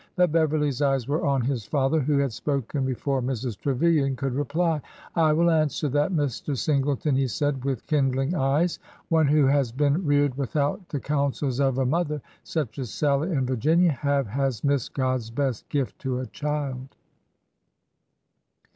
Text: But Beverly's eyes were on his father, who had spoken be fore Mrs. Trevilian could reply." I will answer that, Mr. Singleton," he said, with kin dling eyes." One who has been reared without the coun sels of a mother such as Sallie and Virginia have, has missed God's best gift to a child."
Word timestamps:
But 0.15 0.31
Beverly's 0.31 0.81
eyes 0.81 1.07
were 1.07 1.23
on 1.27 1.41
his 1.41 1.63
father, 1.65 1.99
who 1.99 2.17
had 2.17 2.33
spoken 2.33 2.87
be 2.87 2.95
fore 2.95 3.21
Mrs. 3.21 3.55
Trevilian 3.55 4.15
could 4.15 4.33
reply." 4.33 4.81
I 5.15 5.31
will 5.31 5.51
answer 5.51 5.89
that, 5.89 6.11
Mr. 6.11 6.57
Singleton," 6.57 7.15
he 7.15 7.27
said, 7.27 7.63
with 7.63 7.85
kin 7.85 8.11
dling 8.11 8.33
eyes." 8.33 8.79
One 9.09 9.27
who 9.27 9.45
has 9.45 9.71
been 9.71 10.03
reared 10.03 10.33
without 10.39 10.89
the 10.89 10.99
coun 10.99 11.33
sels 11.33 11.59
of 11.59 11.77
a 11.77 11.85
mother 11.85 12.19
such 12.43 12.79
as 12.79 12.89
Sallie 12.89 13.31
and 13.31 13.45
Virginia 13.47 13.91
have, 13.91 14.25
has 14.25 14.63
missed 14.63 14.95
God's 14.95 15.29
best 15.29 15.69
gift 15.69 15.99
to 15.99 16.17
a 16.17 16.25
child." 16.25 16.87